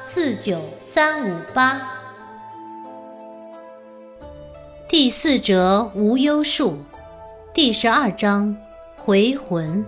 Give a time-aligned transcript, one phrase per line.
[0.00, 1.80] 四九三五八，
[4.88, 6.78] 第四折无忧树，
[7.52, 8.56] 第十二章
[8.96, 9.84] 回魂。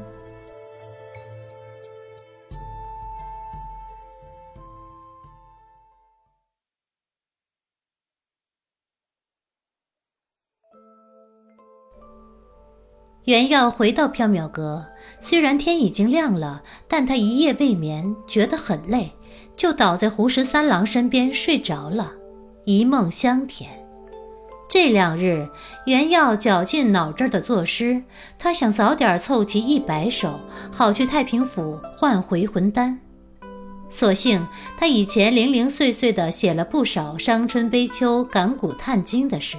[13.24, 14.84] 原耀回到缥缈阁，
[15.20, 19.12] 虽然天已经亮了，但他一夜未眠，觉得很累。
[19.60, 22.12] 就倒在胡十三郎身边睡着了，
[22.64, 23.70] 一梦香甜。
[24.70, 25.46] 这两日，
[25.84, 28.02] 袁耀绞尽脑汁的作诗，
[28.38, 30.40] 他想早点凑齐一百首，
[30.72, 32.98] 好去太平府换回魂丹。
[33.90, 39.58] 所幸他以前零零碎碎的写了不少伤春悲秋、感古叹今的诗，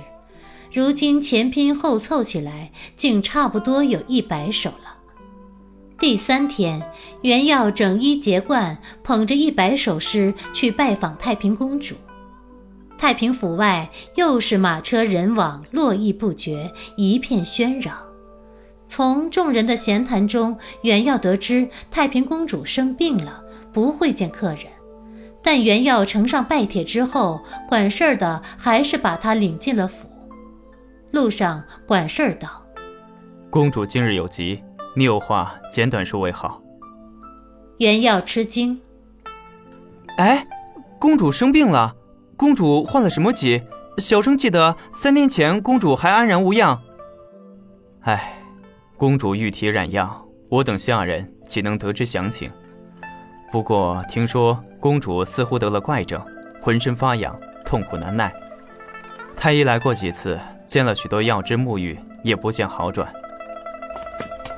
[0.74, 4.91] 如今前拼后凑起来，竟差不多有一百首了。
[6.02, 6.82] 第三天，
[7.22, 11.94] 袁耀整衣结冠，捧着一百首诗去拜访太平公主。
[12.98, 17.96] 太平府外又是马车人往，络绎不绝，一片喧嚷。
[18.88, 23.40] 从众人的闲谈中，袁耀得知太平公主生病了，
[23.72, 24.66] 不会见客人。
[25.44, 30.10] 但袁耀呈上拜帖之后，管事儿的还是把他领进了府。
[31.12, 32.66] 路上，管事儿道
[33.52, 34.60] ：“公主今日有急。”
[34.96, 36.62] 你有话简短说为好。
[37.78, 38.80] 原耀吃惊。
[40.18, 40.46] 哎，
[41.00, 41.96] 公主生病了，
[42.36, 43.64] 公主患了什么疾？
[43.98, 46.82] 小生记得三天前公主还安然无恙。
[48.02, 48.42] 哎，
[48.98, 52.50] 公主玉体染恙，我等下人岂能得知详情？
[53.52, 56.24] 不过听说公主似乎得了怪症，
[56.62, 58.34] 浑身发痒，痛苦难耐。
[59.36, 63.12] 太医来过几次，煎了许多药汁沐浴，也不见好转。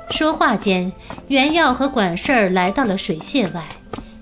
[0.10, 0.92] 说话间，
[1.28, 3.68] 袁耀和管事儿来到了水榭外。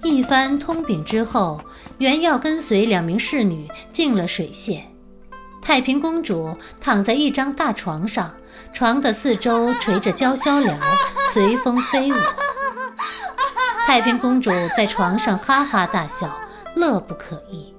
[0.03, 1.61] 一番通禀之后，
[1.97, 4.81] 袁耀跟随两名侍女进了水榭。
[5.61, 8.33] 太平公主躺在一张大床上，
[8.73, 10.79] 床的四周垂着娇绡帘，
[11.33, 12.15] 随风飞舞。
[13.85, 16.33] 太平公主在床上哈哈大笑，
[16.75, 17.73] 乐不可抑。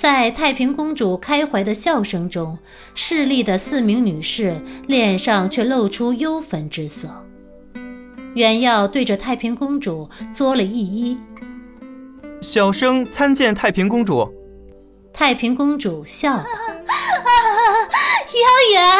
[0.00, 2.56] 在太平公主开怀的笑声中，
[2.94, 7.08] 侍立的四名女士脸上却露出忧愤之色。
[8.34, 11.18] 原耀对着太平公主作了一揖
[12.40, 14.32] ：“小生参见太平公主。”
[15.12, 16.44] 太平公主笑道
[18.40, 18.96] ：“姚远，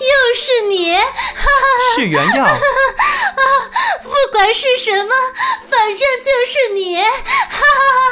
[0.00, 0.06] 又
[0.36, 0.96] 是你！
[1.96, 2.44] 是袁耀。
[4.02, 5.10] 不管是什么，
[5.68, 6.98] 反正就是你。”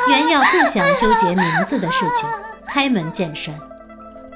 [0.09, 2.29] 袁耀不想纠结名字的事情，
[2.69, 3.55] 开门见山：“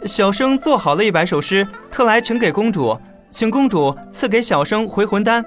[0.07, 2.99] 小生做好了一百首诗，特来呈给公主，
[3.31, 5.45] 请公主赐给小生回魂丹。”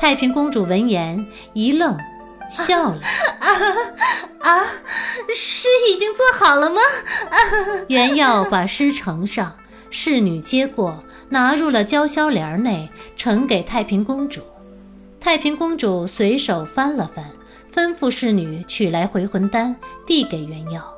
[0.00, 1.96] 太平公主闻言一愣，
[2.50, 3.00] 笑了
[3.40, 3.48] ：“啊
[4.40, 4.62] 啊，
[5.36, 6.80] 诗已经做好了吗？”
[7.88, 9.56] 袁耀把诗呈上，
[9.90, 14.40] 侍女接过，拿入了娇绡帘内，呈给太平公主。
[15.20, 17.24] 太平公主随手翻了翻。
[17.72, 20.92] 吩咐侍女取来回魂丹，递给袁耀。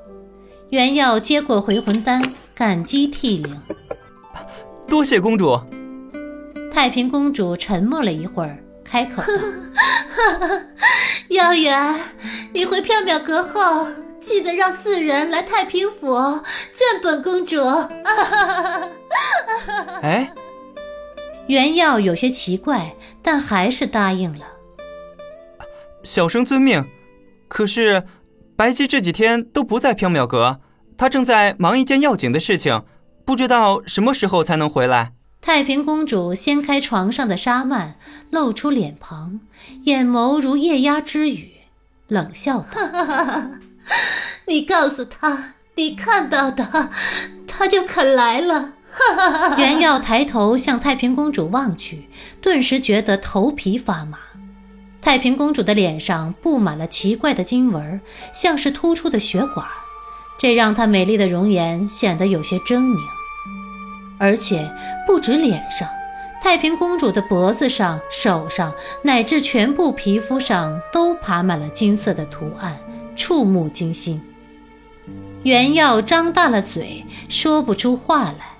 [0.70, 3.60] 袁耀接过回魂丹，感激涕零
[4.88, 5.60] ：“多谢公主。”
[6.72, 9.28] 太平公主沉默了一会儿，开口道
[11.28, 12.00] ：“耀远，
[12.54, 13.86] 你回缥缈阁后，
[14.22, 16.16] 记得让四人来太平府
[16.72, 17.60] 见本公主。
[20.02, 20.32] ”哎，
[21.48, 24.46] 袁耀有些奇怪，但还是答应了。
[26.04, 26.84] 小生遵命，
[27.48, 28.04] 可是
[28.56, 30.60] 白姬这几天都不在缥缈阁，
[30.96, 32.84] 她正在忙一件要紧的事情，
[33.24, 35.12] 不知道什么时候才能回来。
[35.40, 37.94] 太平公主掀开床上的纱幔，
[38.30, 39.40] 露出脸庞，
[39.84, 41.50] 眼眸如夜鸦之语，
[42.06, 42.80] 冷笑道
[44.46, 46.90] ：“你告诉他，你看到的，
[47.46, 48.74] 他就肯来了。”
[49.56, 52.08] 袁耀抬头向太平公主望去，
[52.42, 54.18] 顿时觉得头皮发麻。
[55.00, 58.00] 太平公主的脸上布满了奇怪的金纹，
[58.34, 59.66] 像是突出的血管，
[60.38, 62.96] 这让她美丽的容颜显得有些狰狞。
[64.18, 64.70] 而且
[65.06, 65.88] 不止脸上，
[66.40, 68.72] 太平公主的脖子上、手上，
[69.02, 72.78] 乃至全部皮肤上都爬满了金色的图案，
[73.22, 74.20] 触触目惊心。
[75.44, 78.58] 原耀张大了嘴，说不出话来。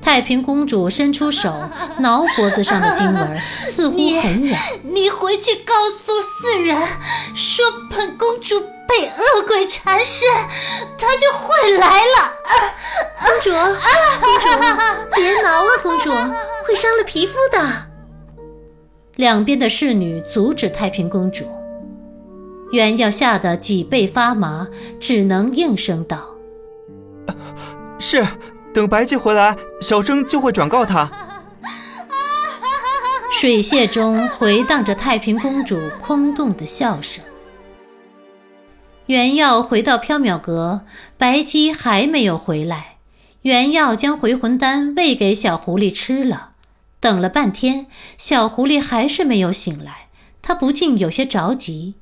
[0.00, 1.68] 太平公主伸出手
[2.00, 4.58] 挠脖子上的经文，似乎很痒。
[4.82, 6.74] 你回去告诉四人，
[7.34, 8.58] 说本公主
[8.88, 10.26] 被恶鬼缠身，
[10.96, 12.32] 她就会来了。
[13.20, 13.50] 公主，
[14.22, 14.48] 公主，
[15.16, 16.10] 别挠啊，公主，
[16.66, 17.60] 会伤了皮肤的。
[19.16, 21.44] 两边的侍女阻止太平公主。
[22.72, 24.66] 原耀吓得脊背发麻，
[24.98, 26.26] 只能应声道
[27.98, 28.26] ：“是，
[28.74, 31.10] 等白姬回来，小生就会转告她。
[33.38, 37.22] ”水榭中回荡着太平公主空洞的笑声。
[39.06, 40.80] 原耀回到缥缈阁，
[41.16, 42.96] 白姬还没有回来。
[43.42, 46.50] 原耀将回魂丹喂给小狐狸吃了，
[46.98, 47.86] 等了半天，
[48.18, 50.08] 小狐狸还是没有醒来，
[50.42, 51.94] 他不禁有些着急。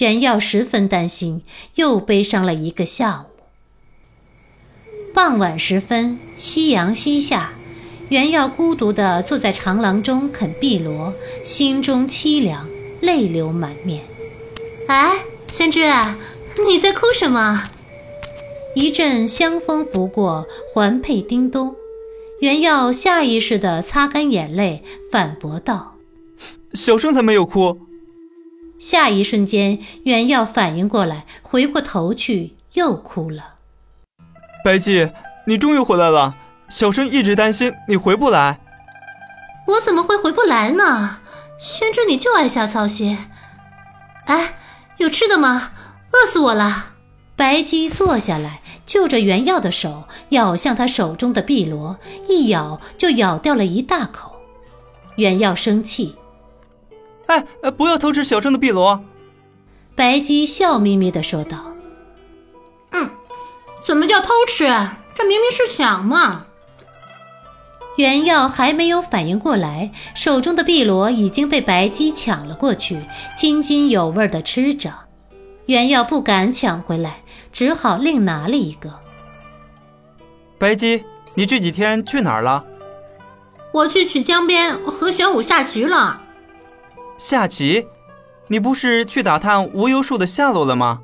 [0.00, 1.42] 原耀十分担心，
[1.74, 3.26] 又悲伤了一个下午。
[5.12, 7.52] 傍晚时分，夕阳西下，
[8.08, 11.12] 袁耀孤独地坐在长廊中啃碧螺，
[11.44, 12.66] 心中凄凉，
[13.02, 14.02] 泪流满面。
[14.88, 15.18] 哎，
[15.48, 15.84] 仙芝，
[16.66, 17.68] 你在哭什么？
[18.74, 21.76] 一阵香风拂过，环佩叮咚。
[22.40, 24.82] 袁耀下意识地擦干眼泪，
[25.12, 25.96] 反驳道
[26.72, 27.78] ：“小生才没有哭。”
[28.80, 33.56] 下一瞬间，原耀反应过来，回过头去，又哭了。
[34.64, 35.12] 白姬，
[35.46, 36.34] 你终于回来了，
[36.70, 38.58] 小生一直担心你回不来。
[39.66, 41.20] 我怎么会回不来呢？
[41.60, 43.26] 宣之，你就爱瞎操心。
[44.24, 44.54] 哎，
[44.96, 45.72] 有吃的吗？
[46.12, 46.94] 饿死我了！
[47.36, 54.40] 白姬坐下来，就着原耀的手，咬向他手中的碧螺，一咬就咬掉了一大口。
[55.16, 56.16] 原耀生气。
[57.30, 59.04] 哎，不要偷吃小生的碧螺！
[59.94, 61.58] 白姬笑眯眯的说道。
[62.90, 63.08] “嗯，
[63.86, 64.64] 怎么叫偷吃？
[65.14, 66.46] 这明明是抢嘛！”
[67.96, 73.00] 原耀还没有反应过来，手中的碧螺已经被白姬抢了过去，
[73.36, 74.92] 津津有味的吃着。
[75.66, 77.20] 原耀不敢抢回来，
[77.52, 78.98] 只好另拿了一个。
[80.58, 81.04] 白姬，
[81.34, 82.64] 你这几天去哪儿了？
[83.72, 86.22] 我去曲江边和玄武下棋了。
[87.20, 87.86] 下棋，
[88.48, 91.02] 你不是去打探无忧树的下落了吗？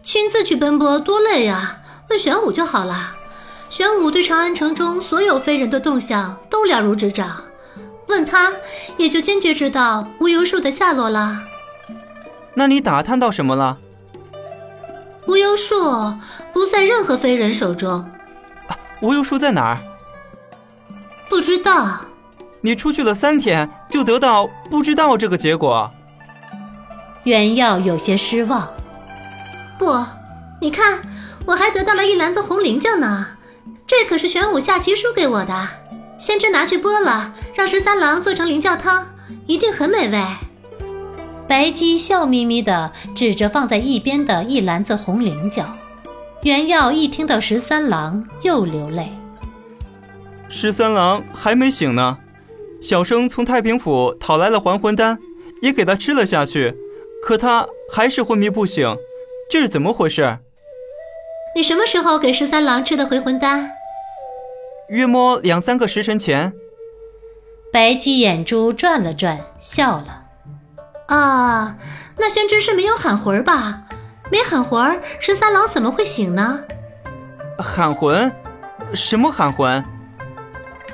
[0.00, 1.80] 亲自去奔波多累啊！
[2.08, 3.16] 问玄武就好了。
[3.68, 7.42] 玄武对长安城中所有非人的动向都了如指掌，
[8.06, 8.52] 问他
[8.98, 11.40] 也就坚决知道无忧树的下落了。
[12.54, 13.78] 那你打探到什么了？
[15.26, 15.74] 无忧树
[16.52, 17.94] 不在任何非人手中。
[18.68, 19.78] 啊，无忧树在哪儿？
[21.28, 22.02] 不知道。
[22.62, 25.90] 你出去了三天，就得到不知道这个结果。
[27.24, 28.68] 原耀有些失望。
[29.78, 30.04] 不，
[30.60, 31.00] 你看，
[31.46, 33.26] 我还得到了一篮子红菱酱呢。
[33.86, 35.68] 这可是玄武下棋输给我的，
[36.18, 39.06] 先知拿去剥了，让十三郎做成菱角汤，
[39.46, 40.22] 一定很美味。
[41.48, 45.64] 白姬笑眯眯地指着放在一边的一篮子红菱角。
[46.42, 49.10] 原耀一听到十三郎，又流泪。
[50.50, 52.18] 十三郎还没醒呢。
[52.86, 55.18] 小生从太平府讨来了还魂丹，
[55.60, 56.72] 也给他吃了下去，
[57.20, 58.96] 可他还是昏迷不醒，
[59.50, 60.38] 这是怎么回事？
[61.56, 63.72] 你什么时候给十三郎吃的回魂丹？
[64.90, 66.52] 约摸两三个时辰前。
[67.72, 70.22] 白姬眼珠转了转，笑了。
[71.08, 71.76] 啊，
[72.18, 73.82] 那先知是没有喊魂吧？
[74.30, 76.60] 没喊魂，十三郎怎么会醒呢？
[77.58, 78.30] 喊魂？
[78.94, 79.84] 什么喊魂？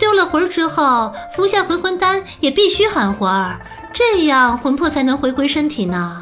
[0.02, 3.60] 丢了魂之后，服下回魂丹也必须喊魂儿，
[3.92, 6.20] 这样魂魄才能回归身体呢。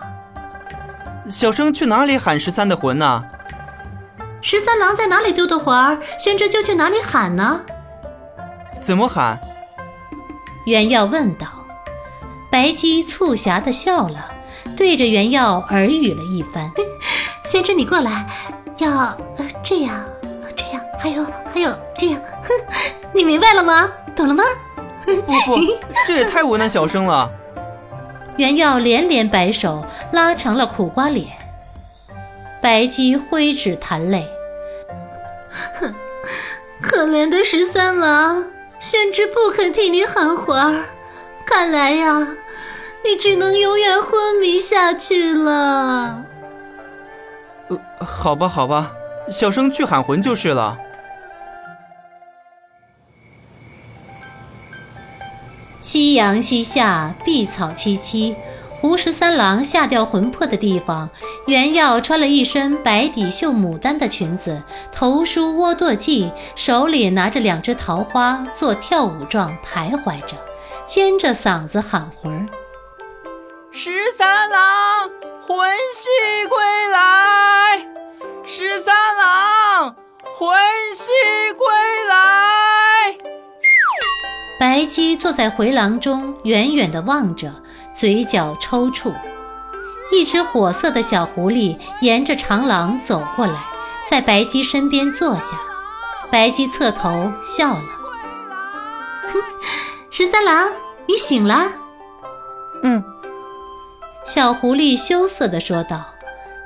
[1.31, 3.25] 小生去哪里喊十三的魂呢？
[4.43, 7.63] 十三郎在哪里丢的魂儿，宣之就去哪里喊呢？
[8.83, 9.41] 怎么喊？
[10.67, 11.47] 袁耀问道。
[12.51, 14.31] 白姬促狭的笑了，
[14.77, 16.71] 对着袁耀耳语了一番。
[17.47, 18.29] 宣之，你过来，
[18.77, 19.17] 要
[19.63, 20.05] 这样，
[20.55, 22.30] 这样，还有还有这样，哼。
[23.12, 23.93] 你明白了吗？
[24.14, 24.45] 懂了吗？
[25.05, 25.57] 不不，
[26.07, 27.31] 这也太为难小生了。
[28.37, 31.29] 袁耀连连摆手，拉长了苦瓜脸。
[32.62, 34.29] 白姬挥指弹泪，
[35.75, 35.95] 哼，
[36.83, 38.45] 可怜的十三郎，
[38.79, 40.71] 宣之不肯替你喊话，
[41.47, 42.29] 看来呀，
[43.02, 46.23] 你只能永远昏迷下去了。
[47.69, 48.93] 呃，好吧，好吧，
[49.31, 50.76] 小生去喊魂就是了。
[55.81, 58.35] 夕阳西下，碧草萋萋，
[58.81, 61.09] 胡十三郎吓掉魂魄的地方，
[61.47, 70.37] 原耀穿了一身白底绣牡丹的裙子，头梳窝垛髻，手里拿着两只桃花做跳舞状徘徊着，
[70.85, 72.47] 尖着嗓子喊魂儿
[73.73, 75.09] ：“十三郎
[75.41, 76.59] 魂兮归
[76.93, 77.89] 来，
[78.45, 79.97] 十三郎
[80.37, 80.55] 魂
[80.95, 81.11] 兮
[81.57, 81.67] 归。”
[84.71, 87.53] 白姬坐在回廊中，远远地望着。
[87.97, 89.12] 嘴角抽搐，
[90.12, 93.65] 一只火色的小狐狸沿着长廊走过来，
[94.09, 95.47] 在白姬身边坐下。
[96.31, 97.83] 白姬侧头笑了
[99.33, 99.43] ：“哼，
[100.12, 100.71] 十三郎，
[101.09, 101.67] 你醒了
[102.85, 103.03] ？”“嗯。”
[104.25, 106.15] 小狐狸羞涩地说道。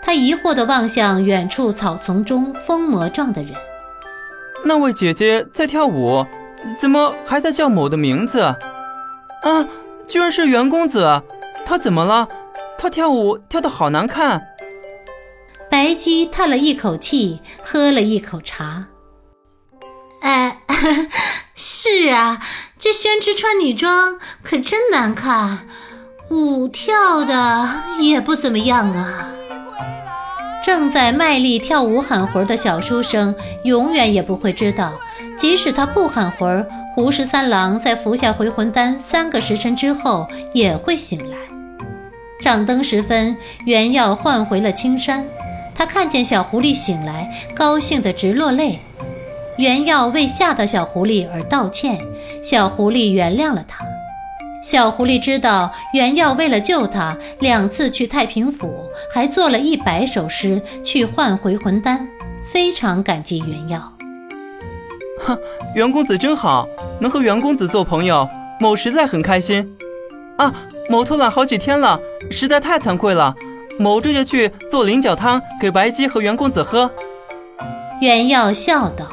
[0.02, 3.54] 他疑惑地望向远处草丛中疯魔状的人
[4.62, 6.26] ：“那位姐姐在跳舞，
[6.80, 8.40] 怎么还在叫某的名字？”
[9.42, 9.66] 啊！
[10.06, 11.23] 居然是袁公子，
[11.64, 12.28] 他怎么了？
[12.76, 14.49] 他跳舞跳得好难看。
[15.71, 18.87] 白姬叹了一口气，喝了一口茶。
[20.21, 20.61] 哎，
[21.56, 22.40] 是啊，
[22.78, 25.66] 这宣之穿女装可真难看，
[26.30, 27.68] 舞跳的
[27.99, 29.30] 也不怎么样啊。
[30.62, 34.92] 正在卖力跳舞喊魂的小书生，永远也不会知道，
[35.36, 36.66] 即使他不喊魂。
[36.94, 41.36] 胡十三郎在服下回魂丹三个时辰之后也会醒来。
[42.40, 43.36] 掌灯时分，
[43.66, 45.26] 原耀唤回了青山。
[45.74, 48.78] 他看见小狐狸醒来，高兴得直落泪。
[49.56, 51.98] 原耀为吓到小狐狸而道歉，
[52.42, 53.84] 小狐狸原谅了他。
[54.62, 58.72] 小狐狸知道原耀为了救他，两次去太平府，
[59.12, 62.08] 还做了一百首诗去换回魂丹，
[62.52, 63.93] 非常感激原耀。
[65.26, 65.38] 哼，
[65.75, 66.69] 袁公子真好，
[67.00, 68.28] 能和袁公子做朋友，
[68.61, 69.76] 某实在很开心。
[70.37, 70.52] 啊，
[70.88, 71.99] 某偷懒好几天了，
[72.31, 73.35] 实在太惭愧了。
[73.78, 76.90] 某这就去做菱角汤给白姬和袁公子喝。
[78.00, 79.07] 袁耀笑道：“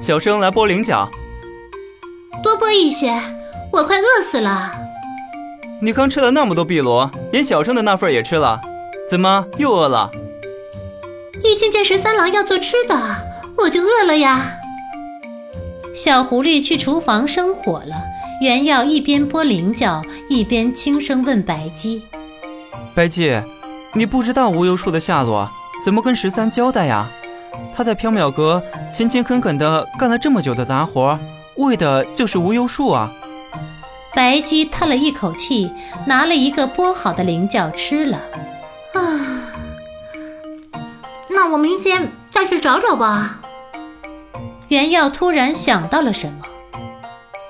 [0.00, 1.08] 小生来剥菱角，
[2.42, 3.20] 多剥一些，
[3.72, 4.72] 我快饿死了。”
[5.82, 8.60] 你刚吃了那么多碧螺，连小生的那份也吃了，
[9.10, 10.10] 怎么又饿了？
[11.42, 12.94] 一听见十三郎要做吃的，
[13.58, 14.52] 我就饿了呀。
[15.96, 17.96] 小狐狸去厨房生火了，
[18.42, 22.02] 原耀一边剥菱角，一边轻声问白姬
[22.94, 23.40] ：“白姬，
[23.94, 25.50] 你不知道无忧树的下落，
[25.82, 27.08] 怎么跟十三交代呀？
[27.74, 28.62] 他在缥缈阁
[28.92, 31.18] 勤勤恳恳地干了这么久的杂活，
[31.54, 33.10] 为的就是无忧树啊。”
[34.14, 35.70] 白姬叹了一口气，
[36.06, 38.18] 拿了一个剥好的菱角吃了。
[38.92, 39.00] 啊，
[41.30, 43.40] 那我明天再去找找吧。
[44.68, 46.46] 袁耀突然想到了什么。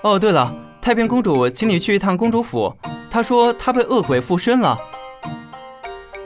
[0.02, 2.74] 哦，对了，太平公主请你去一趟公主府，
[3.10, 4.78] 她说她被恶鬼附身了。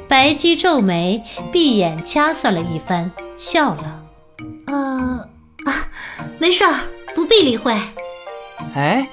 [0.09, 4.03] 白姬皱眉，闭眼掐算了一番，笑了。
[4.67, 5.29] 呃，
[5.67, 5.87] 啊，
[6.39, 6.75] 没事儿，
[7.15, 7.73] 不必理会。
[8.75, 9.07] 哎，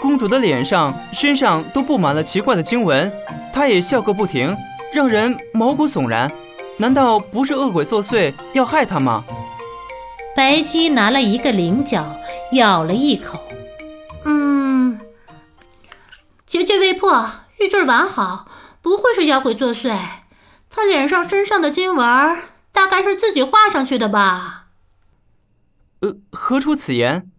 [0.00, 3.12] 公主的脸上、身上都布满了奇怪的经文，
[3.52, 4.56] 她也笑个不停，
[4.94, 6.32] 让人毛骨悚然。
[6.78, 9.22] 难道不是恶鬼作祟要害她吗？
[10.40, 12.18] 白姬拿了一个菱角，
[12.52, 13.44] 咬了一口，
[14.24, 14.98] 嗯，
[16.46, 18.48] 结界未破，玉坠完好，
[18.80, 19.94] 不会是妖鬼作祟。
[20.70, 22.06] 他脸上、身上的金纹，
[22.72, 24.68] 大概是自己画上去的吧？
[26.00, 27.29] 呃，何出此言？